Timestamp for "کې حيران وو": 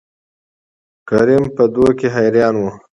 1.97-2.71